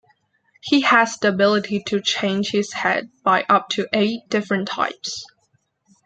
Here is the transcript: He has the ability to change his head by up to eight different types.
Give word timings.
He 0.63 0.81
has 0.81 1.17
the 1.17 1.27
ability 1.27 1.83
to 1.83 2.01
change 2.01 2.49
his 2.49 2.73
head 2.73 3.11
by 3.23 3.45
up 3.47 3.69
to 3.69 3.87
eight 3.93 4.27
different 4.29 4.67
types. 4.67 5.27